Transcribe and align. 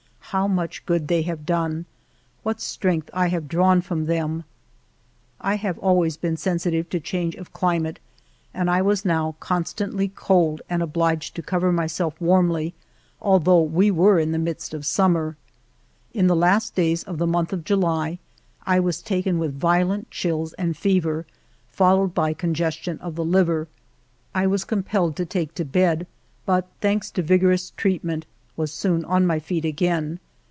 How 0.31 0.47
much 0.47 0.85
good 0.85 1.09
they 1.09 1.23
have 1.23 1.45
done! 1.45 1.87
What 2.41 2.61
strength 2.61 3.09
I 3.13 3.27
have 3.27 3.49
drawn 3.49 3.81
from 3.81 4.05
them! 4.05 4.45
I 5.41 5.55
have 5.57 5.77
always 5.79 6.15
been 6.15 6.37
sensitive 6.37 6.89
to 6.91 7.01
change 7.01 7.35
of 7.35 7.51
climate, 7.51 7.99
and 8.53 8.69
I 8.69 8.81
was 8.81 9.03
now 9.03 9.35
constantly 9.41 10.07
cold 10.07 10.61
and 10.69 10.81
obhged 10.81 11.33
to 11.33 11.41
cover 11.41 11.73
myself 11.73 12.13
warmly, 12.21 12.73
although 13.21 13.61
we 13.61 13.91
were 13.91 14.19
in 14.19 14.31
the 14.31 14.37
midst 14.39 14.73
of 14.73 14.85
summer. 14.85 15.35
In 16.13 16.27
the 16.27 16.35
last 16.37 16.75
days 16.75 17.03
of 17.03 17.17
the 17.17 17.27
month 17.27 17.51
of 17.51 17.65
July 17.65 18.17
I 18.65 18.79
was 18.79 19.01
taken 19.01 19.37
with 19.37 19.59
violent 19.59 20.09
chills 20.11 20.53
and 20.53 20.77
fever, 20.77 21.25
followed 21.67 22.13
by 22.13 22.31
congestion 22.31 22.99
of 22.99 23.15
the 23.15 23.25
liver. 23.25 23.67
I 24.33 24.47
was 24.47 24.63
compelled 24.63 25.17
to 25.17 25.25
take 25.25 25.53
to 25.55 25.65
bed, 25.65 26.07
but, 26.45 26.69
thanks 26.79 27.11
to 27.11 27.21
vigorous 27.21 27.71
treatment, 27.75 28.25
was 28.57 28.69
soon 28.71 29.03
on 29.05 29.25
my 29.25 29.39
feet 29.39 29.63
again. 29.63 30.19